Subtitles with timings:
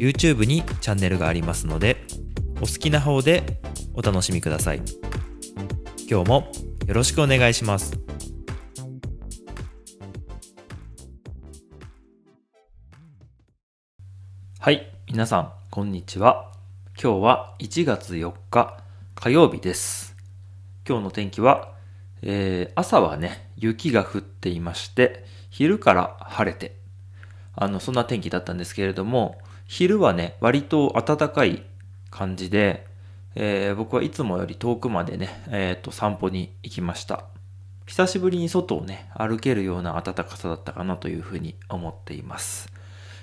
[0.00, 1.98] YouTube にチャンネルがありますので
[2.56, 3.60] お好きな方で
[3.92, 4.80] お楽しみください。
[6.08, 6.50] 今日も
[6.86, 8.00] よろしくお願いします。
[14.58, 16.50] はい皆さんこんにちは。
[16.98, 18.78] 今日は1月4日
[19.14, 20.16] 火曜日です。
[20.88, 21.74] 今日の天気は、
[22.22, 26.74] えー、朝はね雪が降っていまして昼から晴れて
[27.54, 29.36] あのそんな天気だったんですけれども
[29.72, 31.62] 昼はね割と暖かい
[32.10, 32.88] 感じで、
[33.36, 37.26] えー、僕はいつもより遠くまでね、えー、と散歩に行きました
[37.86, 42.68] 久しぶりに外をね歩けるような暖かさだったかなというふうに思っています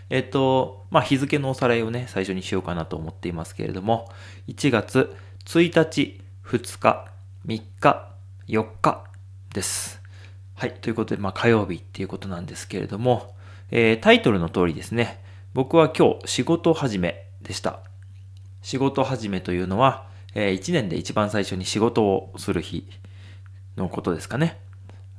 [0.10, 4.10] えっ、と、まあ、日付のおさらいをね、最初にしようかなと思っていますけれども、
[4.48, 7.10] 1月1日、2日、
[7.46, 8.14] 3日、
[8.48, 9.04] 4日
[9.54, 10.02] です。
[10.56, 10.76] はい。
[10.76, 13.36] ということで、まあ、火曜日っていうことなんですけれども、
[13.70, 15.22] えー、タイトルの通りですね、
[15.58, 17.80] 僕は今日仕事始めでした。
[18.62, 20.06] 仕事始めというのは、
[20.36, 22.88] えー、1年で一番最初に仕事をする日
[23.76, 24.60] のことですかね。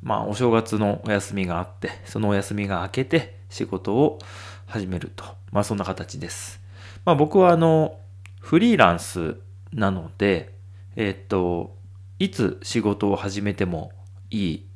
[0.01, 4.21] まあ、お正月のお休みがあって、そのお休みが明けて仕事を
[4.67, 5.25] 始めると。
[5.51, 6.61] まあ、そんな形です。
[7.05, 7.99] まあ、僕はあの、
[8.41, 9.41] フリーランス
[9.73, 10.55] なので、
[10.95, 11.75] えー、っと、
[12.21, 13.91] いつ仕事を始めても
[14.31, 14.67] いい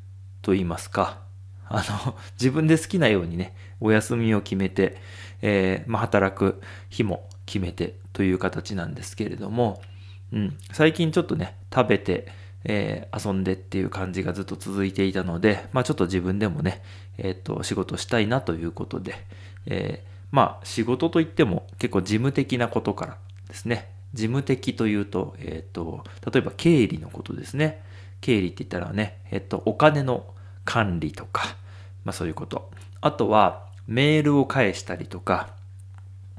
[0.42, 1.20] と言いますか、
[1.74, 4.96] あの、自分で好きなようにね、お休みを決めて、
[5.40, 9.80] えー、まあ、働く日も決めてという形なんですけれども、
[10.32, 12.28] うん、最近ちょっとね、食べて、
[12.64, 16.82] えー、遊んでっていう感じがずっと続いていたので、まあ、ちょっと自分でもね、
[17.18, 19.14] えっ、と、仕事したいなということで、
[19.66, 23.18] え、まあ、仕事といっても結構事務的なことから
[23.48, 27.82] ですね、事務的というと、えっ、と、例えば経理のことですね。
[28.20, 30.26] 経理って言ったらね、えっ、と、お金の
[30.64, 31.56] 管理とか、
[32.04, 32.70] まあそういうこと。
[33.00, 35.48] あとは、メールを返したりとか、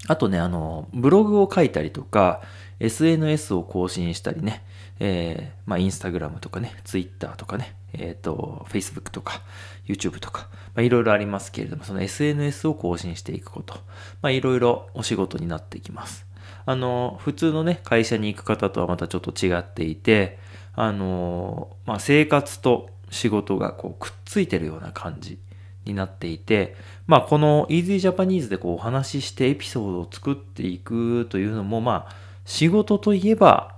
[0.07, 2.41] あとね、あの、ブログを書いたりとか、
[2.79, 4.63] SNS を更新したりね、
[4.99, 9.41] えー、まあ、インスタグラムとかね、ツイッターとかね、えっ、ー、と、Facebook とか、
[9.87, 13.75] YouTube とか、まあ、いろいろありますけれども、その SNS を更新していくこと、
[14.21, 16.25] まあ、いろいろお仕事になっていきます。
[16.65, 20.37] あの、普通のね、会社に行く方とはまたちょっと違っていて、
[20.75, 25.39] あの、まあ、生活と仕事がこうくっついてるような感じ
[25.85, 26.75] になっていて、
[27.07, 33.75] まあ、この Easy Japanese でこうお話ししてエピソードを作っていくというのも、まあ、仕事といえば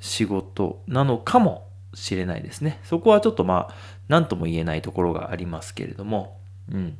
[0.00, 2.80] 仕事なのかもしれないですね。
[2.84, 3.74] そこはちょっとまあ、
[4.08, 6.38] 何とも言えないところがありますけれども、
[6.70, 6.96] うん。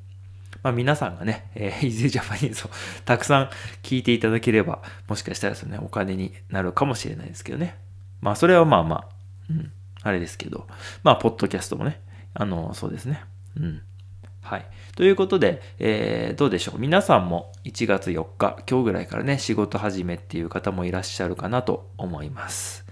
[0.63, 2.71] まあ皆さんがね、えー、Easy Japanese を
[3.05, 3.51] たくさん
[3.83, 7.77] 聞いていただければ、もしかしたらですね、お金になるかもしれないですけどね。
[8.21, 9.09] まあそれはまあまあ、
[9.51, 10.67] うん、あれですけど、
[11.03, 12.01] まあ、ポッドキャストもね、
[12.35, 13.25] あの、そうですね。
[13.57, 13.83] うん。
[14.43, 14.67] はい。
[14.97, 16.79] ということで、えー、どうでしょう？
[16.79, 22.85] 皆さんも1月4日、今日ぐらいからね、仕事始めっていう方もいらっしゃるかなと思います。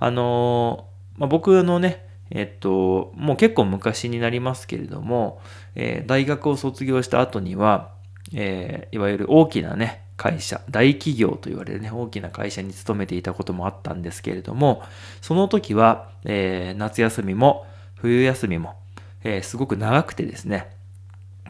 [0.00, 5.40] あのー、まあ、僕のね、えっと、もう結構昔になりますけれども、
[5.74, 7.92] えー、大学を卒業した後には、
[8.34, 14.82] えー、いわゆる大きなね、会社、大企業と言われるね、大きな会社に勤めていたこともあったんですけれども、
[15.22, 18.74] その時は、えー、夏休みも冬休みも、
[19.22, 20.76] えー、すごく長くてですね、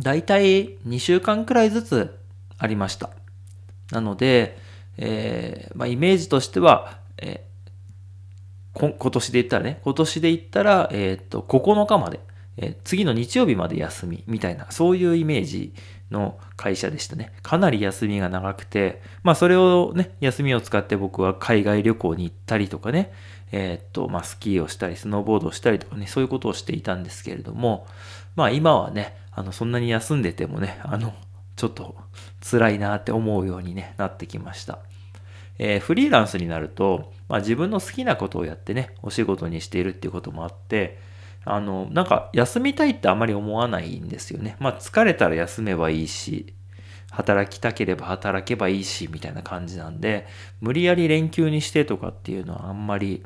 [0.01, 2.19] だいたい2週間くらいずつ
[2.59, 3.11] ありました。
[3.91, 4.59] なので、
[4.97, 12.21] えー、まあ、イメージとしては、えー、今年で言ったらね、今年で言ったら、えっ、と、9日まで、
[12.57, 15.73] え次の日曜日まで休みみたいな、そういうイメージ
[16.11, 17.33] の会社でしたね。
[17.43, 23.13] かなり休みが長くて、まあそれをね、休みを使って僕は海外旅行に行ったりとかね、
[23.53, 27.87] え、っと、まあスキーをしたり、スノーボードをしたりとかね、そういうことをしていたんですけれども、
[28.35, 31.15] まあ今はね、あの、そんなに休んでてもね、あの、
[31.55, 31.95] ちょっと
[32.51, 34.81] 辛いなって思うように、ね、なってきました。
[35.61, 40.99] えー、フリーランスになると、まあ自分の好きなことをやってね、お仕事にしているっていうこともあって、
[41.45, 44.57] あの、なんか休みたいってあまり思わないんですよね。
[44.59, 46.55] まあ疲れたら休めばいいし、
[47.13, 50.27] 働きたければ働けばいいし、みたいな感じなんで、
[50.61, 53.23] 無理やり連休にしてとかっていうのはあんまり、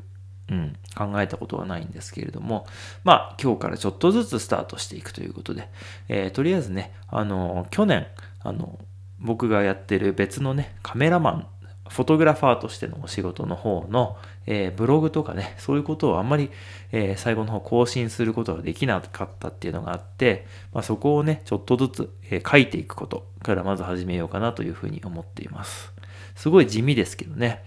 [0.53, 2.67] うん、考えたことはないんですけれども、
[3.03, 5.69] まあ今日からちょっとずつスタートしていくということで、
[6.09, 8.07] えー、とりあえずね、あの、去年、
[8.41, 8.77] あの、
[9.19, 11.47] 僕がやってる別のね、カメラマン
[11.89, 16.49] フォトグラファーとしてのお仕事の方の、えー、ブログとかね、そういうことをあんまり、
[16.91, 25.91] えー、最後の方更新することができなかったっていうのがあって、まあ、そこをね、ちょっとずつ、えー、書いていくことからまず始めようかなというふうに思っています。
[26.35, 27.63] すごい地味ですけどね。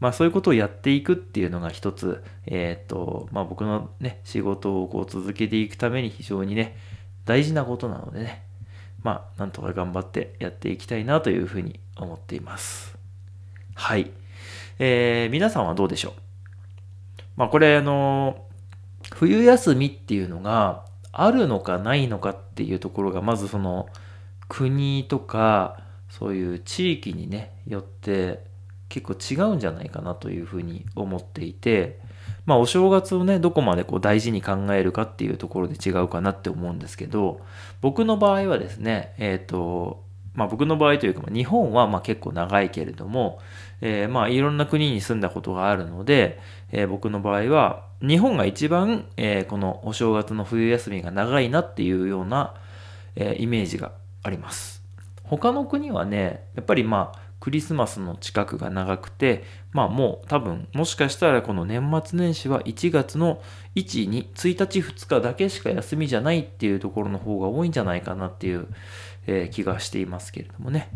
[0.00, 6.76] まあそういうことをやっていくっていうのが一つ、えっ、と、まあ僕のね、仕事をこう続けていくために非常にね、
[7.24, 8.44] 大事なことなのでね、
[9.02, 12.96] まあなんとか頑張ってやっていきたいなというふうに思っています。
[13.74, 14.10] はい。
[14.78, 16.12] えー、皆さんはどうでしょう？
[17.36, 18.44] まあこれあの、
[19.14, 23.88] 冬休みっていうのがあるのかないのかっていうところがまずその
[24.48, 28.44] 国とかそういう地域にねよって
[28.88, 31.98] 結構違うんじゃないかなというふうに思っていて
[32.44, 37.40] まあお正月をねどこまでこう大事に考えるかっていうところで違うかなって思うんですけど
[37.80, 40.04] 僕の場合はですねえっ、ー、と
[40.34, 43.40] まあ僕の場合というか日本はま結構長いけれども
[43.80, 46.40] えー、まあいろんな国に住んだことがあるので、
[46.72, 52.54] えー、僕の場合は日本が一番、えー、このお正月の冬休みが長いなっていうような、
[53.14, 53.92] えイメージが
[54.22, 54.82] あります。
[55.22, 63.40] 他の国はね、やっぱりまあクリスマスの近くが長くて、まあもう多分もしかしたらこの年末年始は1月の
[63.76, 68.66] 1、2、1日2日だけしか休みじゃないっていうところの方が多いんじゃないかなっていう、
[69.28, 70.90] え気がしていますけれどもね。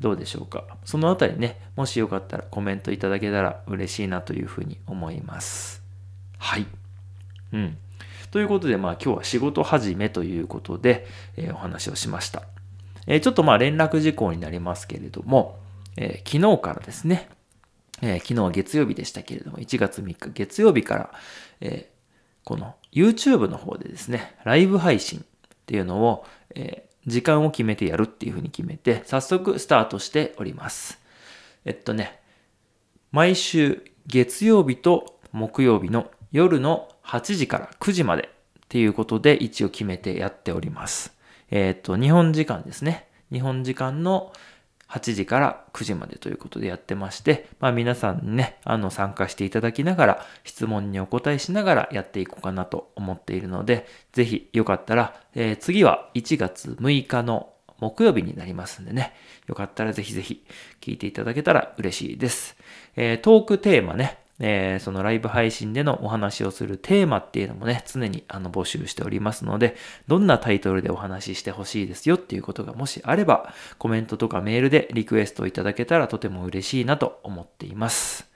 [0.00, 0.64] どうでしょうか。
[0.86, 5.82] そのあたりね、もしよかったらコメントいただけたら嬉しいなというふうに思います。
[6.38, 6.64] はい。
[7.52, 7.76] うん。
[8.30, 11.06] ということで、まあ今日は仕事始めということで、
[11.36, 12.44] えー、お話をしました。
[13.06, 15.60] えー、ちょっとまあ連絡事項になりますけれども、
[15.96, 17.28] えー、昨日からですね、
[18.00, 21.12] え昨日は月曜日でしたけれども、1月3日月曜日から、
[21.60, 21.90] え
[22.44, 31.00] この YouTube の方でですね、ライブ配信っていうのを、え時間を決めてやるっていうふうに決めて、早速スタートしております。
[31.64, 32.20] えっとね、
[33.12, 38.28] 毎週月曜日と木曜日の夜の8時から9時までっ
[38.68, 41.14] ていうことで一応決めてやっております。
[41.50, 43.08] えっと、日本時間ですね。
[43.30, 44.32] 日本時間の
[44.92, 59.14] 8時から9時までということでやってまして、まあ皆さんね、あの参加していただきながら、質問にお答えしながらやっていこうかなと思っているので、ぜひよかったら、えー、次は1月6日の木曜日になりますんでね、
[59.46, 60.44] よかったらぜひぜひ
[60.82, 62.56] 聞いていただけたら嬉しいです。
[62.94, 69.76] えー、トークテーマね、えー、そのライブ配信でのお話をするテーマっていうのもね、常にあの募集しておりますので、
[70.08, 78.31] どんなタイトルでお話ししてほしいですよっていうことがもしあれば、コメントとかメールでリクエストいただけたらとても嬉しいなと思っています。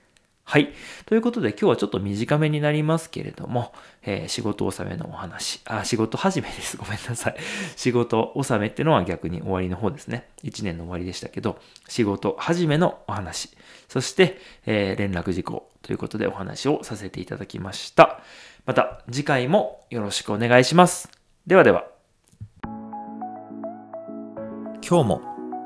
[0.49, 0.71] はい。
[1.05, 6.77] ということで今日はちょっと短めになりますけれども、えー、仕事納めのお話、あ、仕事始めです。
[6.79, 7.35] ごめんなさい。
[7.75, 10.29] 仕事納めってのは逆に終わりの方ですね。
[10.45, 11.59] 1年の終わりでしたけど、
[11.89, 13.49] 仕事始めのお話、
[13.89, 18.21] そして、えー、連絡事項ということでお話をさせていただきました。
[18.65, 21.09] また次回もよろしくお願いします。
[21.45, 21.87] ではでは。
[24.81, 25.21] 今日も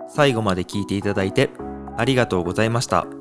[0.10, 1.51] 最後まで聞いていただいて
[1.98, 3.20] ありがとうございました。